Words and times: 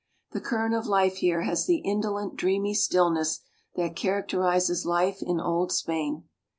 The 0.31 0.41
current 0.41 0.73
of 0.73 0.87
life 0.87 1.17
here 1.17 1.43
has 1.43 1.67
the 1.67 1.77
indolent, 1.77 2.35
dreamy 2.35 2.73
stillness 2.73 3.41
that 3.75 3.95
characterizes 3.95 4.83
life 4.83 5.19
in 5.21 5.39
Old 5.39 5.71
Spain. 5.71 6.27